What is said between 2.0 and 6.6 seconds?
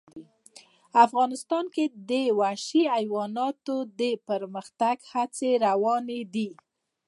د وحشي حیوانات د پرمختګ هڅې روانې دي.